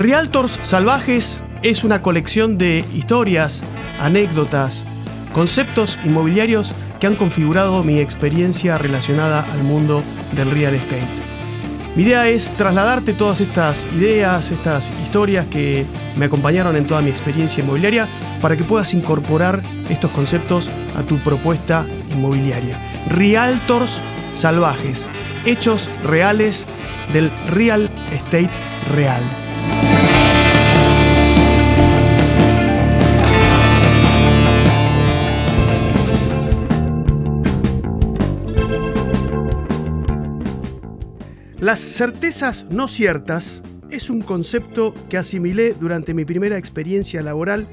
Realtors 0.00 0.58
Salvajes 0.62 1.44
es 1.60 1.84
una 1.84 2.00
colección 2.00 2.56
de 2.56 2.86
historias, 2.94 3.62
anécdotas, 4.00 4.86
conceptos 5.34 5.98
inmobiliarios 6.06 6.74
que 6.98 7.06
han 7.06 7.16
configurado 7.16 7.84
mi 7.84 8.00
experiencia 8.00 8.78
relacionada 8.78 9.44
al 9.52 9.62
mundo 9.62 10.02
del 10.32 10.52
real 10.52 10.74
estate. 10.74 11.06
Mi 11.96 12.04
idea 12.04 12.26
es 12.28 12.56
trasladarte 12.56 13.12
todas 13.12 13.42
estas 13.42 13.90
ideas, 13.94 14.50
estas 14.52 14.90
historias 15.02 15.46
que 15.48 15.84
me 16.16 16.24
acompañaron 16.24 16.76
en 16.76 16.86
toda 16.86 17.02
mi 17.02 17.10
experiencia 17.10 17.62
inmobiliaria 17.62 18.08
para 18.40 18.56
que 18.56 18.64
puedas 18.64 18.94
incorporar 18.94 19.62
estos 19.90 20.10
conceptos 20.12 20.70
a 20.96 21.02
tu 21.02 21.18
propuesta 21.22 21.84
inmobiliaria. 22.10 22.80
Realtors 23.10 24.00
salvajes, 24.32 25.06
hechos 25.44 25.90
reales 26.02 26.66
del 27.12 27.30
real 27.50 27.90
estate 28.10 28.48
real. 28.94 29.39
Las 41.60 41.80
certezas 41.80 42.64
no 42.70 42.88
ciertas 42.88 43.62
es 43.90 44.08
un 44.08 44.22
concepto 44.22 44.94
que 45.10 45.18
asimilé 45.18 45.74
durante 45.78 46.14
mi 46.14 46.24
primera 46.24 46.56
experiencia 46.56 47.22
laboral 47.22 47.68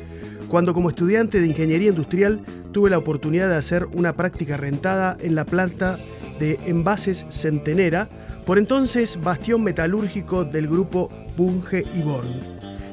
cuando 0.49 0.73
como 0.73 0.89
estudiante 0.89 1.39
de 1.39 1.47
ingeniería 1.47 1.87
industrial 1.87 2.43
tuve 2.73 2.89
la 2.89 2.97
oportunidad 2.97 3.47
de 3.47 3.55
hacer 3.55 3.85
una 3.93 4.13
práctica 4.13 4.57
rentada 4.57 5.15
en 5.21 5.35
la 5.35 5.45
planta 5.45 5.97
de 6.37 6.59
envases 6.65 7.25
Centenera, 7.29 8.09
por 8.45 8.57
entonces 8.57 9.21
bastión 9.21 9.63
metalúrgico 9.63 10.43
del 10.43 10.67
grupo 10.67 11.09
Bunge 11.37 11.85
y 11.95 12.01
Born. 12.01 12.41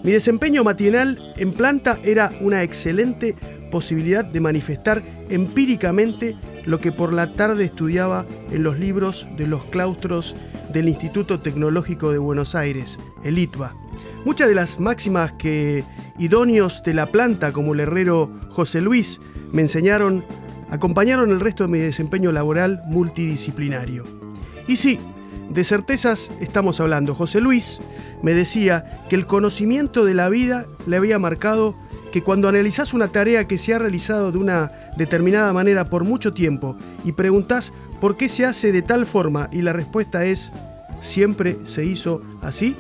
Mi 0.05 0.13
desempeño 0.13 0.63
matinal 0.63 1.35
en 1.37 1.55
planta 1.55 1.99
era 2.05 2.31
una 2.41 2.63
excelente 2.63 3.35
posibilidad 3.73 4.25
de 4.25 4.41
manifestar 4.41 5.03
empíricamente 5.29 6.37
lo 6.67 6.79
que 6.79 6.93
por 6.93 7.13
la 7.13 7.35
tarde 7.35 7.65
estudiaba 7.65 8.27
en 8.53 8.63
los 8.63 8.79
libros 8.79 9.27
de 9.37 9.49
los 9.49 9.65
claustros 9.67 10.37
del 10.73 10.89
Instituto 10.89 11.41
Tecnológico 11.41 12.13
de 12.13 12.19
Buenos 12.19 12.55
Aires, 12.55 12.99
el 13.23 13.39
ITBA. 13.39 13.75
Muchas 14.25 14.49
de 14.49 14.55
las 14.55 14.81
máximas 14.81 15.33
que 15.33 15.85
idóneos 16.19 16.83
de 16.85 16.95
la 16.95 17.07
planta 17.07 17.53
como 17.53 17.75
el 17.75 17.81
herrero 17.81 18.31
José 18.51 18.81
Luis 18.81 19.21
me 19.53 19.63
enseñaron 19.63 20.25
acompañaron 20.71 21.31
el 21.31 21.41
resto 21.41 21.65
de 21.65 21.71
mi 21.71 21.79
desempeño 21.79 22.33
laboral 22.33 22.83
multidisciplinario. 22.87 24.05
Y 24.67 24.77
sí, 24.77 24.99
de 25.51 25.63
certezas 25.63 26.33
estamos 26.41 26.81
hablando. 26.81 27.15
José 27.15 27.41
Luis 27.41 27.81
me 28.23 28.35
decía 28.35 29.01
que 29.09 29.17
el 29.17 29.27
conocimiento 29.27 30.05
de 30.05 30.15
la 30.15 30.29
vida 30.29 30.67
le 30.87 30.97
había 30.97 31.19
marcado 31.19 31.77
que 32.13 32.23
cuando 32.23 32.49
analizás 32.49 32.95
una 32.95 33.09
tarea 33.09 33.47
que 33.47 33.59
se 33.59 33.75
ha 33.75 33.79
realizado 33.79 34.33
de 34.33 34.39
una 34.39 34.71
determinada 34.97 35.53
manera 35.53 35.85
por 35.85 36.05
mucho 36.05 36.33
tiempo 36.33 36.77
y 37.05 37.13
preguntás 37.13 37.73
por 38.05 38.19
qué 38.19 38.29
se 38.29 38.45
hace 38.45 38.71
de 38.71 38.83
tal 38.83 39.07
forma 39.07 39.49
y 39.51 39.63
la 39.63 39.73
respuesta 39.73 40.27
es 40.27 40.53
siempre 41.01 41.57
se 41.65 41.87
hizo 41.87 42.21
así, 42.43 42.77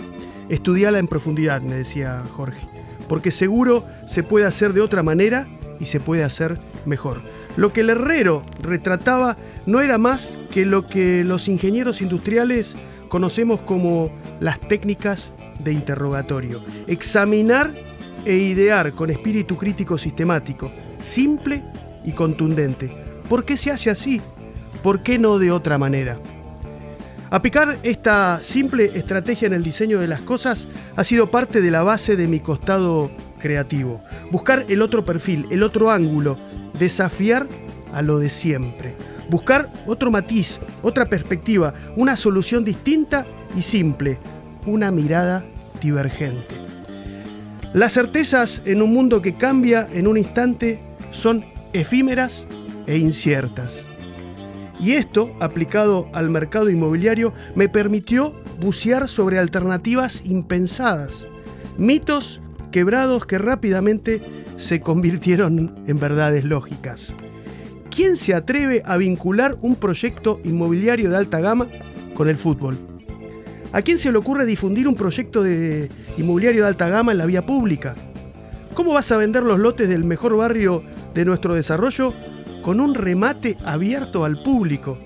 estudiala 0.50 0.98
en 0.98 1.08
profundidad, 1.08 1.62
me 1.62 1.76
decía 1.76 2.22
Jorge, 2.32 2.68
porque 3.08 3.30
seguro 3.30 3.86
se 4.06 4.22
puede 4.22 4.44
hacer 4.44 4.74
de 4.74 4.82
otra 4.82 5.02
manera 5.02 5.48
y 5.80 5.86
se 5.86 5.98
puede 5.98 6.24
hacer 6.24 6.58
mejor. 6.84 7.22
Lo 7.56 7.72
que 7.72 7.80
el 7.80 7.88
herrero 7.88 8.44
retrataba 8.60 9.38
no 9.64 9.80
era 9.80 9.96
más 9.96 10.38
que 10.50 10.66
lo 10.66 10.86
que 10.86 11.24
los 11.24 11.48
ingenieros 11.48 12.02
industriales 12.02 12.76
conocemos 13.08 13.62
como 13.62 14.12
las 14.40 14.60
técnicas 14.60 15.32
de 15.58 15.72
interrogatorio. 15.72 16.62
Examinar 16.86 17.72
e 18.26 18.34
idear 18.34 18.92
con 18.92 19.08
espíritu 19.08 19.56
crítico 19.56 19.96
sistemático, 19.96 20.70
simple 21.00 21.64
y 22.04 22.12
contundente. 22.12 22.94
¿Por 23.26 23.46
qué 23.46 23.56
se 23.56 23.70
hace 23.70 23.88
así? 23.88 24.20
¿Por 24.84 25.02
qué 25.02 25.18
no 25.18 25.38
de 25.38 25.50
otra 25.50 25.78
manera? 25.78 26.20
Aplicar 27.30 27.78
esta 27.84 28.42
simple 28.42 28.90
estrategia 28.94 29.46
en 29.46 29.54
el 29.54 29.62
diseño 29.62 29.98
de 29.98 30.08
las 30.08 30.20
cosas 30.20 30.68
ha 30.94 31.02
sido 31.04 31.30
parte 31.30 31.62
de 31.62 31.70
la 31.70 31.82
base 31.82 32.16
de 32.16 32.28
mi 32.28 32.40
costado 32.40 33.10
creativo. 33.40 34.02
Buscar 34.30 34.66
el 34.68 34.82
otro 34.82 35.02
perfil, 35.02 35.46
el 35.50 35.62
otro 35.62 35.90
ángulo, 35.90 36.36
desafiar 36.78 37.48
a 37.94 38.02
lo 38.02 38.18
de 38.18 38.28
siempre. 38.28 38.94
Buscar 39.30 39.70
otro 39.86 40.10
matiz, 40.10 40.60
otra 40.82 41.06
perspectiva, 41.06 41.72
una 41.96 42.14
solución 42.14 42.62
distinta 42.62 43.26
y 43.56 43.62
simple, 43.62 44.18
una 44.66 44.90
mirada 44.90 45.46
divergente. 45.80 46.56
Las 47.72 47.94
certezas 47.94 48.60
en 48.66 48.82
un 48.82 48.92
mundo 48.92 49.22
que 49.22 49.34
cambia 49.34 49.88
en 49.94 50.08
un 50.08 50.18
instante 50.18 50.78
son 51.10 51.46
efímeras 51.72 52.46
e 52.86 52.98
inciertas. 52.98 53.86
Y 54.80 54.92
esto, 54.92 55.34
aplicado 55.40 56.08
al 56.12 56.30
mercado 56.30 56.68
inmobiliario, 56.70 57.32
me 57.54 57.68
permitió 57.68 58.34
bucear 58.60 59.08
sobre 59.08 59.38
alternativas 59.38 60.22
impensadas, 60.24 61.28
mitos 61.78 62.40
quebrados 62.72 63.24
que 63.24 63.38
rápidamente 63.38 64.22
se 64.56 64.80
convirtieron 64.80 65.82
en 65.86 65.98
verdades 65.98 66.44
lógicas. 66.44 67.14
¿Quién 67.90 68.16
se 68.16 68.34
atreve 68.34 68.82
a 68.84 68.96
vincular 68.96 69.56
un 69.60 69.76
proyecto 69.76 70.40
inmobiliario 70.42 71.10
de 71.10 71.16
alta 71.16 71.38
gama 71.38 71.68
con 72.14 72.28
el 72.28 72.36
fútbol? 72.36 72.76
¿A 73.72 73.82
quién 73.82 73.98
se 73.98 74.10
le 74.10 74.18
ocurre 74.18 74.46
difundir 74.46 74.88
un 74.88 74.94
proyecto 74.94 75.42
de 75.42 75.88
inmobiliario 76.18 76.62
de 76.62 76.68
alta 76.68 76.88
gama 76.88 77.12
en 77.12 77.18
la 77.18 77.26
vía 77.26 77.46
pública? 77.46 77.94
¿Cómo 78.74 78.92
vas 78.92 79.12
a 79.12 79.16
vender 79.16 79.44
los 79.44 79.60
lotes 79.60 79.88
del 79.88 80.04
mejor 80.04 80.36
barrio 80.36 80.82
de 81.14 81.24
nuestro 81.24 81.54
desarrollo 81.54 82.12
con 82.64 82.80
un 82.80 82.94
remate 82.94 83.58
abierto 83.62 84.24
al 84.24 84.42
público? 84.42 84.98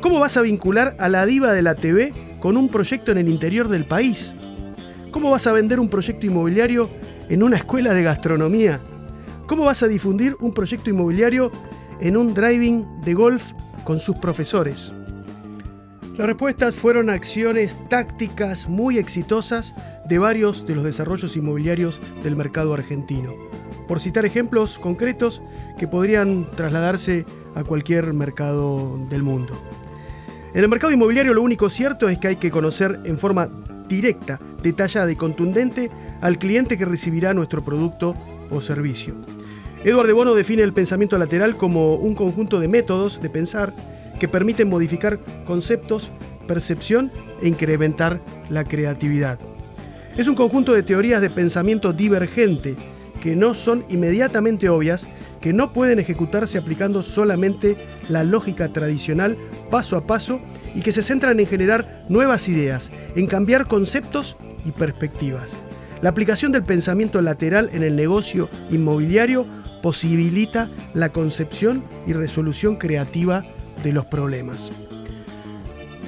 ¿Cómo 0.00 0.20
vas 0.20 0.36
a 0.36 0.42
vincular 0.42 0.94
a 1.00 1.08
la 1.08 1.26
diva 1.26 1.52
de 1.52 1.62
la 1.62 1.74
TV 1.74 2.14
con 2.38 2.56
un 2.56 2.68
proyecto 2.68 3.10
en 3.10 3.18
el 3.18 3.28
interior 3.28 3.68
del 3.68 3.84
país? 3.84 4.34
¿Cómo 5.10 5.32
vas 5.32 5.48
a 5.48 5.52
vender 5.52 5.80
un 5.80 5.88
proyecto 5.88 6.26
inmobiliario 6.26 6.88
en 7.28 7.42
una 7.42 7.56
escuela 7.56 7.92
de 7.92 8.04
gastronomía? 8.04 8.80
¿Cómo 9.48 9.64
vas 9.64 9.82
a 9.82 9.88
difundir 9.88 10.36
un 10.40 10.54
proyecto 10.54 10.90
inmobiliario 10.90 11.50
en 12.00 12.16
un 12.16 12.34
driving 12.34 13.00
de 13.00 13.14
golf 13.14 13.50
con 13.82 13.98
sus 13.98 14.16
profesores? 14.16 14.92
Las 16.16 16.28
respuestas 16.28 16.76
fueron 16.76 17.10
acciones 17.10 17.76
tácticas 17.88 18.68
muy 18.68 18.96
exitosas 18.96 19.74
de 20.08 20.18
varios 20.20 20.66
de 20.66 20.76
los 20.76 20.84
desarrollos 20.84 21.36
inmobiliarios 21.36 22.00
del 22.22 22.36
mercado 22.36 22.74
argentino. 22.74 23.34
Por 23.90 23.98
citar 23.98 24.24
ejemplos 24.24 24.78
concretos 24.78 25.42
que 25.76 25.88
podrían 25.88 26.48
trasladarse 26.52 27.26
a 27.56 27.64
cualquier 27.64 28.12
mercado 28.14 29.04
del 29.10 29.24
mundo. 29.24 29.60
En 30.54 30.62
el 30.62 30.68
mercado 30.68 30.92
inmobiliario 30.92 31.34
lo 31.34 31.42
único 31.42 31.68
cierto 31.70 32.08
es 32.08 32.16
que 32.20 32.28
hay 32.28 32.36
que 32.36 32.52
conocer 32.52 33.00
en 33.02 33.18
forma 33.18 33.50
directa, 33.88 34.38
detallada 34.62 35.10
y 35.10 35.16
contundente 35.16 35.90
al 36.20 36.38
cliente 36.38 36.78
que 36.78 36.84
recibirá 36.84 37.34
nuestro 37.34 37.64
producto 37.64 38.14
o 38.48 38.62
servicio. 38.62 39.16
Edward 39.82 40.06
de 40.06 40.12
Bono 40.12 40.34
define 40.34 40.62
el 40.62 40.72
pensamiento 40.72 41.18
lateral 41.18 41.56
como 41.56 41.96
un 41.96 42.14
conjunto 42.14 42.60
de 42.60 42.68
métodos 42.68 43.20
de 43.20 43.28
pensar 43.28 43.72
que 44.20 44.28
permiten 44.28 44.70
modificar 44.70 45.18
conceptos, 45.44 46.12
percepción 46.46 47.10
e 47.42 47.48
incrementar 47.48 48.20
la 48.50 48.62
creatividad. 48.62 49.40
Es 50.16 50.28
un 50.28 50.36
conjunto 50.36 50.74
de 50.74 50.84
teorías 50.84 51.20
de 51.20 51.30
pensamiento 51.30 51.92
divergente 51.92 52.76
que 53.20 53.36
no 53.36 53.54
son 53.54 53.84
inmediatamente 53.88 54.68
obvias, 54.68 55.06
que 55.40 55.52
no 55.52 55.72
pueden 55.72 55.98
ejecutarse 55.98 56.58
aplicando 56.58 57.02
solamente 57.02 57.76
la 58.08 58.24
lógica 58.24 58.72
tradicional 58.72 59.36
paso 59.70 59.96
a 59.96 60.06
paso 60.06 60.40
y 60.74 60.80
que 60.80 60.92
se 60.92 61.02
centran 61.02 61.38
en 61.40 61.46
generar 61.46 62.04
nuevas 62.08 62.48
ideas, 62.48 62.90
en 63.14 63.26
cambiar 63.26 63.66
conceptos 63.66 64.36
y 64.64 64.72
perspectivas. 64.72 65.62
La 66.02 66.10
aplicación 66.10 66.52
del 66.52 66.64
pensamiento 66.64 67.20
lateral 67.20 67.70
en 67.72 67.82
el 67.82 67.94
negocio 67.94 68.48
inmobiliario 68.70 69.46
posibilita 69.82 70.68
la 70.94 71.10
concepción 71.10 71.84
y 72.06 72.12
resolución 72.12 72.76
creativa 72.76 73.44
de 73.82 73.92
los 73.92 74.06
problemas. 74.06 74.70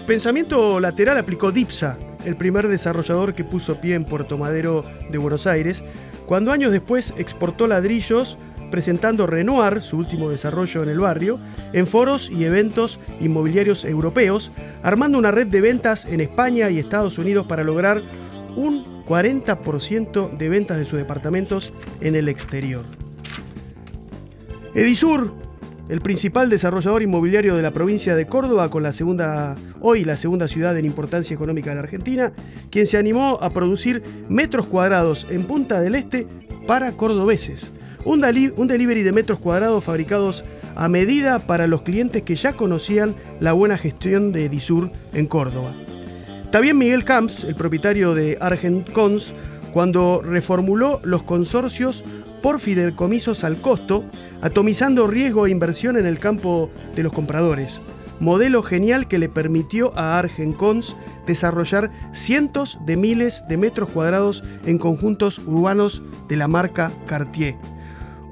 Pensamiento 0.06 0.80
lateral 0.80 1.18
aplicó 1.18 1.52
Dipsa, 1.52 1.98
el 2.24 2.36
primer 2.36 2.68
desarrollador 2.68 3.34
que 3.34 3.44
puso 3.44 3.80
pie 3.80 3.94
en 3.94 4.04
Puerto 4.04 4.38
Madero 4.38 4.84
de 5.10 5.18
Buenos 5.18 5.46
Aires, 5.46 5.82
cuando 6.32 6.50
años 6.50 6.72
después 6.72 7.12
exportó 7.18 7.66
ladrillos 7.66 8.38
presentando 8.70 9.26
Renoir, 9.26 9.82
su 9.82 9.98
último 9.98 10.30
desarrollo 10.30 10.82
en 10.82 10.88
el 10.88 10.98
barrio, 10.98 11.38
en 11.74 11.86
foros 11.86 12.30
y 12.30 12.44
eventos 12.44 12.98
inmobiliarios 13.20 13.84
europeos, 13.84 14.50
armando 14.82 15.18
una 15.18 15.30
red 15.30 15.48
de 15.48 15.60
ventas 15.60 16.06
en 16.06 16.22
España 16.22 16.70
y 16.70 16.78
Estados 16.78 17.18
Unidos 17.18 17.44
para 17.46 17.64
lograr 17.64 18.00
un 18.56 19.04
40% 19.04 20.38
de 20.38 20.48
ventas 20.48 20.78
de 20.78 20.86
sus 20.86 20.98
departamentos 20.98 21.74
en 22.00 22.16
el 22.16 22.30
exterior. 22.30 22.86
Edisur 24.74 25.34
el 25.88 26.00
principal 26.00 26.48
desarrollador 26.48 27.02
inmobiliario 27.02 27.56
de 27.56 27.62
la 27.62 27.72
provincia 27.72 28.14
de 28.14 28.26
Córdoba, 28.26 28.70
con 28.70 28.82
la 28.82 28.92
segunda, 28.92 29.56
hoy 29.80 30.04
la 30.04 30.16
segunda 30.16 30.48
ciudad 30.48 30.76
en 30.76 30.84
importancia 30.84 31.34
económica 31.34 31.70
de 31.70 31.76
la 31.76 31.82
Argentina, 31.82 32.32
quien 32.70 32.86
se 32.86 32.98
animó 32.98 33.38
a 33.40 33.50
producir 33.50 34.02
metros 34.28 34.66
cuadrados 34.66 35.26
en 35.30 35.44
Punta 35.44 35.80
del 35.80 35.94
Este 35.94 36.26
para 36.66 36.92
cordobeses. 36.92 37.72
Un, 38.04 38.20
delivery 38.20 39.02
de 39.02 39.12
metros 39.12 39.38
cuadrados 39.38 39.84
fabricados 39.84 40.44
a 40.74 40.88
medida 40.88 41.38
para 41.40 41.66
los 41.66 41.82
clientes 41.82 42.22
que 42.22 42.34
ya 42.34 42.54
conocían 42.54 43.14
la 43.38 43.52
buena 43.52 43.78
gestión 43.78 44.32
de 44.32 44.46
Edisur 44.46 44.90
en 45.12 45.26
Córdoba. 45.26 45.74
También 46.50 46.78
Miguel 46.78 47.04
Camps, 47.04 47.44
el 47.44 47.54
propietario 47.54 48.14
de 48.14 48.38
Argent 48.40 48.90
Cons, 48.92 49.34
cuando 49.72 50.20
reformuló 50.22 51.00
los 51.02 51.22
consorcios 51.22 52.04
por 52.42 52.60
fideicomisos 52.60 53.44
al 53.44 53.60
costo, 53.60 54.04
atomizando 54.42 55.06
riesgo 55.06 55.46
e 55.46 55.50
inversión 55.50 55.96
en 55.96 56.06
el 56.06 56.18
campo 56.18 56.70
de 56.94 57.04
los 57.04 57.12
compradores. 57.12 57.80
Modelo 58.20 58.62
genial 58.62 59.08
que 59.08 59.18
le 59.18 59.28
permitió 59.28 59.96
a 59.98 60.18
Argencons 60.18 60.96
desarrollar 61.26 61.90
cientos 62.12 62.78
de 62.84 62.96
miles 62.96 63.44
de 63.48 63.56
metros 63.56 63.88
cuadrados 63.90 64.44
en 64.64 64.78
conjuntos 64.78 65.38
urbanos 65.38 66.02
de 66.28 66.36
la 66.36 66.48
marca 66.48 66.92
Cartier. 67.06 67.56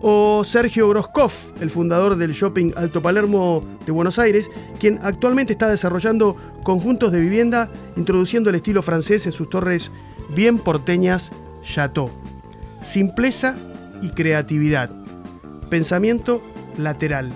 O 0.02 0.44
Sergio 0.44 0.88
Groskov, 0.88 1.32
el 1.60 1.70
fundador 1.70 2.16
del 2.16 2.32
shopping 2.32 2.72
Alto 2.76 3.02
Palermo 3.02 3.62
de 3.84 3.92
Buenos 3.92 4.18
Aires, 4.18 4.50
quien 4.78 4.98
actualmente 5.02 5.52
está 5.52 5.68
desarrollando 5.68 6.36
conjuntos 6.62 7.12
de 7.12 7.20
vivienda 7.20 7.68
introduciendo 7.96 8.48
el 8.48 8.56
estilo 8.56 8.82
francés 8.82 9.26
en 9.26 9.32
sus 9.32 9.50
torres 9.50 9.92
bien 10.34 10.58
porteñas 10.58 11.32
Chateau. 11.62 12.10
Simpleza 12.82 13.56
y 14.02 14.10
creatividad. 14.10 14.90
Pensamiento 15.68 16.42
lateral. 16.76 17.30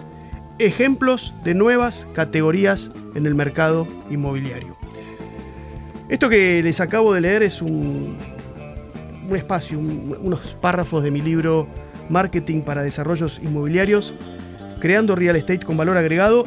Ejemplos 0.58 1.34
de 1.44 1.54
nuevas 1.54 2.06
categorías 2.14 2.90
en 3.14 3.26
el 3.26 3.34
mercado 3.34 3.86
inmobiliario. 4.10 4.76
Esto 6.08 6.28
que 6.28 6.62
les 6.62 6.80
acabo 6.80 7.14
de 7.14 7.20
leer 7.20 7.42
es 7.42 7.62
un, 7.62 8.18
un 9.28 9.36
espacio, 9.36 9.78
unos 9.78 10.54
párrafos 10.60 11.02
de 11.02 11.10
mi 11.10 11.22
libro 11.22 11.66
Marketing 12.08 12.62
para 12.62 12.82
Desarrollos 12.82 13.40
Inmobiliarios, 13.42 14.14
creando 14.80 15.16
real 15.16 15.36
estate 15.36 15.64
con 15.64 15.76
valor 15.76 15.96
agregado. 15.96 16.44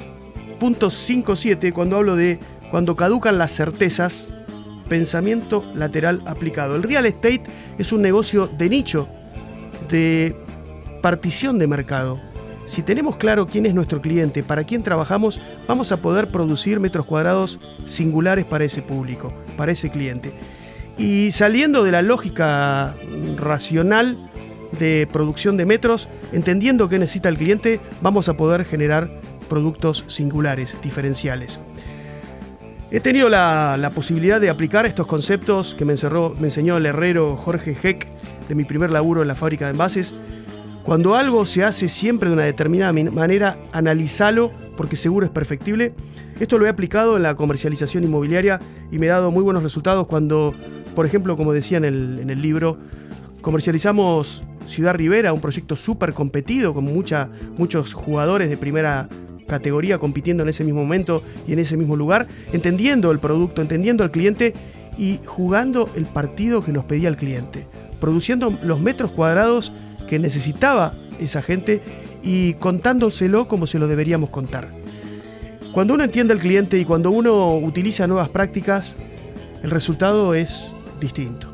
Punto 0.60 0.88
5.7, 0.88 1.74
cuando 1.74 1.98
hablo 1.98 2.16
de 2.16 2.40
cuando 2.72 2.96
caducan 2.96 3.38
las 3.38 3.52
certezas, 3.52 4.34
pensamiento 4.88 5.64
lateral 5.74 6.22
aplicado. 6.26 6.76
El 6.76 6.84
real 6.84 7.06
estate 7.06 7.44
es 7.78 7.92
un 7.92 8.02
negocio 8.02 8.48
de 8.48 8.70
nicho 8.70 9.08
de 9.90 10.36
partición 11.02 11.60
de 11.60 11.68
mercado. 11.68 12.20
Si 12.66 12.82
tenemos 12.82 13.16
claro 13.16 13.48
quién 13.48 13.66
es 13.66 13.74
nuestro 13.74 14.02
cliente, 14.02 14.44
para 14.44 14.66
quién 14.66 14.84
trabajamos, 14.84 15.40
vamos 15.68 15.92
a 15.92 16.02
poder 16.02 16.28
producir 16.28 16.80
metros 16.80 17.06
cuadrados 17.06 17.60
singulares 17.86 18.46
para 18.46 18.66
ese 18.66 18.82
público, 18.82 19.34
para 19.56 19.72
ese 19.72 19.90
cliente. 19.90 20.34
Y 20.98 21.32
saliendo 21.32 21.84
de 21.84 21.92
la 21.92 22.02
lógica 22.02 22.96
racional 23.38 24.30
de 24.80 25.08
producción 25.12 25.56
de 25.56 25.66
metros, 25.66 26.10
entendiendo 26.34 26.90
qué 26.90 27.00
necesita 27.00 27.30
el 27.30 27.38
cliente, 27.38 27.80
vamos 28.02 28.28
a 28.28 28.36
poder 28.36 28.66
generar 28.66 29.10
productos 29.48 30.04
singulares, 30.08 30.78
diferenciales. 30.84 31.62
He 32.90 33.00
tenido 33.00 33.30
la, 33.30 33.92
posibilidad 33.94 34.40
de 34.40 34.50
aplicar 34.50 34.86
estos 34.86 35.08
conceptos 35.08 35.76
que 35.76 35.86
me, 35.86 35.96
me 36.40 36.48
enseñó 36.48 36.78
el 36.78 36.86
herrero 36.86 37.36
Jorge 37.36 37.78
Heck 37.82 38.08
de 38.48 38.56
mi 38.56 38.66
primer 38.66 38.92
laburo 38.92 39.22
en 39.22 39.28
la 39.28 39.36
fábrica 39.36 39.66
de 39.66 39.72
envases. 39.72 40.16
Cuando 40.88 41.16
algo 41.16 41.46
se 41.46 41.66
hace 41.66 41.90
siempre 41.90 42.30
de 42.30 42.36
una 42.36 42.46
determinada 42.46 42.94
manera, 43.12 43.58
analízalo 43.74 44.54
porque 44.78 44.96
seguro 44.96 45.26
es 45.26 45.32
perfectible. 45.34 45.94
Esto 46.40 46.58
lo 46.58 46.66
he 46.66 46.70
aplicado 46.70 47.18
en 47.18 47.24
la 47.24 47.36
comercialización 47.36 48.06
inmobiliaria 48.06 48.62
y 48.90 48.98
me 48.98 49.10
ha 49.10 49.16
dado 49.16 49.32
muy 49.32 49.44
buenos 49.44 49.64
resultados 49.64 50.08
cuando, 50.08 50.54
por 50.96 51.06
ejemplo, 51.06 51.36
como 51.36 51.52
decía 51.52 51.80
en 51.80 51.84
el, 51.84 52.42
libro, 52.42 52.78
comercializamos 53.42 54.44
Ciudad 54.66 54.96
Rivera, 54.96 55.34
un 55.34 55.42
proyecto 55.42 55.76
súper 55.76 56.14
competido 56.14 56.74
con 56.74 56.86
muchos 56.86 57.94
jugadores 57.94 58.50
de 58.50 58.56
primera 58.56 59.10
categoría 59.48 59.98
compitiendo 59.98 60.44
en 60.44 60.50
ese 60.50 60.64
mismo 60.64 60.82
momento 60.82 61.22
y 61.48 61.54
en 61.54 61.60
ese 61.60 61.76
mismo 61.76 61.98
lugar, 61.98 62.28
entendiendo 62.54 63.12
el 63.12 63.20
producto, 63.20 63.62
entendiendo 63.62 64.06
al 64.06 64.12
cliente 64.12 64.54
y 64.98 65.20
jugando 65.26 65.90
el 65.96 66.06
partido 66.06 66.64
que 66.64 66.72
nos 66.72 66.86
pedía 66.86 67.10
el 67.10 67.18
cliente 67.18 67.68
produciendo 68.00 68.58
los 68.62 68.80
metros 68.80 69.12
cuadrados 69.12 69.72
que 70.08 70.20
necesitaba 70.20 70.94
esa 71.20 71.42
gente 71.42 71.82
y 72.24 72.54
contándoselo 72.56 73.48
como 73.48 73.68
se 73.68 73.80
lo 73.80 73.88
deberíamos 73.88 74.30
contar. 74.30 74.74
Cuando 75.72 75.94
uno 75.94 76.04
entiende 76.04 76.34
al 76.34 76.40
cliente 76.40 76.80
y 76.80 76.86
cuando 76.86 77.12
uno 77.12 77.58
utiliza 77.58 78.08
nuevas 78.08 78.30
prácticas, 78.30 78.98
el 79.62 79.72
resultado 79.72 80.34
es 80.34 80.72
distinto. 81.00 81.54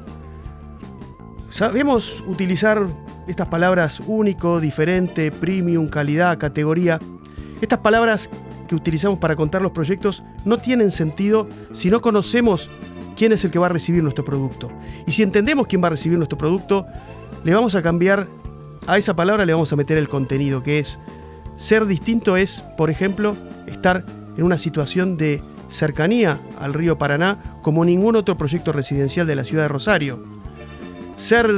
Sabemos 1.50 2.24
utilizar 2.28 2.88
estas 3.28 3.48
palabras 3.48 4.02
único, 4.06 4.60
diferente, 4.60 5.32
premium, 5.32 5.88
calidad, 5.88 6.38
categoría. 6.38 7.00
Estas 7.62 7.80
palabras 7.80 8.30
que 8.68 8.76
utilizamos 8.76 9.20
para 9.20 9.36
contar 9.36 9.62
los 9.62 9.72
proyectos 9.72 10.24
no 10.46 10.58
tienen 10.58 10.92
sentido 10.92 11.48
si 11.72 11.90
no 11.90 12.02
conocemos 12.02 12.70
quién 13.16 13.32
es 13.32 13.44
el 13.46 13.52
que 13.52 13.60
va 13.60 13.68
a 13.68 13.70
recibir 13.70 14.04
nuestro 14.04 14.26
producto. 14.26 14.72
Y 15.06 15.12
si 15.12 15.24
entendemos 15.24 15.68
quién 15.68 15.84
va 15.84 15.88
a 15.88 15.92
recibir 15.92 16.18
nuestro 16.18 16.38
producto, 16.38 16.86
le 17.44 17.54
vamos 17.54 17.76
a 17.76 17.82
cambiar 17.82 18.28
a 18.88 18.98
esa 18.98 19.16
palabra, 19.16 19.46
le 19.46 19.54
vamos 19.54 19.72
a 19.72 19.76
meter 19.76 19.98
el 19.98 20.10
contenido, 20.10 20.64
que 20.64 20.80
es 20.80 21.00
ser 21.56 21.86
distinto 21.86 22.38
es, 22.38 22.64
por 22.78 22.90
ejemplo, 22.90 23.38
estar 23.68 24.06
en 24.38 24.44
una 24.44 24.58
situación 24.58 25.18
de 25.18 25.42
cercanía 25.70 26.40
al 26.60 26.74
río 26.74 26.98
Paraná 26.98 27.60
como 27.62 27.86
ningún 27.86 28.16
otro 28.16 28.38
proyecto 28.38 28.72
residencial 28.72 29.28
de 29.28 29.36
la 29.36 29.44
ciudad 29.44 29.64
de 29.64 29.70
Rosario. 29.70 30.24
Ser 31.16 31.50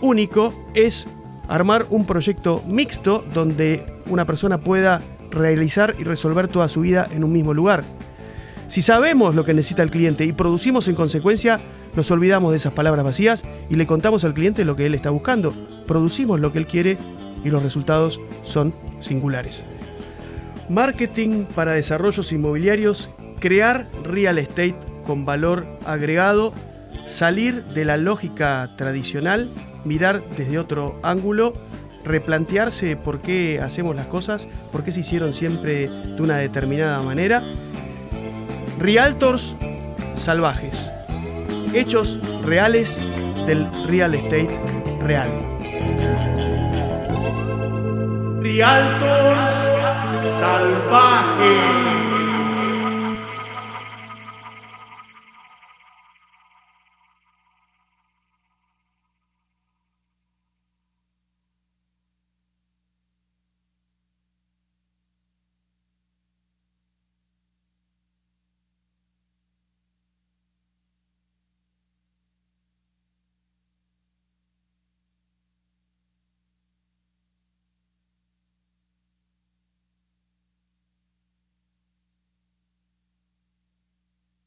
único 0.00 0.54
es 0.74 1.06
armar 1.48 1.86
un 1.90 2.06
proyecto 2.06 2.62
mixto 2.66 3.24
donde 3.32 4.00
una 4.06 4.24
persona 4.24 4.60
pueda 4.60 5.02
realizar 5.30 5.94
y 5.98 6.04
resolver 6.04 6.48
toda 6.48 6.68
su 6.68 6.80
vida 6.80 7.06
en 7.10 7.24
un 7.24 7.32
mismo 7.32 7.54
lugar. 7.54 7.84
Si 8.72 8.80
sabemos 8.80 9.34
lo 9.34 9.44
que 9.44 9.52
necesita 9.52 9.82
el 9.82 9.90
cliente 9.90 10.24
y 10.24 10.32
producimos 10.32 10.88
en 10.88 10.94
consecuencia, 10.94 11.60
nos 11.94 12.10
olvidamos 12.10 12.52
de 12.52 12.56
esas 12.56 12.72
palabras 12.72 13.04
vacías 13.04 13.44
y 13.68 13.76
le 13.76 13.86
contamos 13.86 14.24
al 14.24 14.32
cliente 14.32 14.64
lo 14.64 14.76
que 14.76 14.86
él 14.86 14.94
está 14.94 15.10
buscando. 15.10 15.52
Producimos 15.86 16.40
lo 16.40 16.52
que 16.52 16.58
él 16.60 16.66
quiere 16.66 16.96
y 17.44 17.50
los 17.50 17.62
resultados 17.62 18.18
son 18.42 18.74
singulares. 18.98 19.62
Marketing 20.70 21.44
para 21.54 21.72
desarrollos 21.72 22.32
inmobiliarios, 22.32 23.10
crear 23.40 23.90
real 24.04 24.38
estate 24.38 24.78
con 25.04 25.26
valor 25.26 25.66
agregado, 25.84 26.54
salir 27.04 27.66
de 27.66 27.84
la 27.84 27.98
lógica 27.98 28.74
tradicional, 28.78 29.50
mirar 29.84 30.24
desde 30.38 30.58
otro 30.58 30.98
ángulo, 31.02 31.52
replantearse 32.06 32.96
por 32.96 33.20
qué 33.20 33.60
hacemos 33.60 33.94
las 33.94 34.06
cosas, 34.06 34.48
por 34.72 34.82
qué 34.82 34.92
se 34.92 35.00
hicieron 35.00 35.34
siempre 35.34 35.90
de 35.90 36.22
una 36.22 36.38
determinada 36.38 37.02
manera 37.02 37.44
Realtors 38.82 39.54
salvajes. 40.12 40.90
Hechos 41.72 42.18
reales 42.42 42.98
del 43.46 43.70
real 43.86 44.12
estate 44.16 44.60
real. 45.00 45.30
Realtors 48.42 49.52
salvajes. 50.40 52.11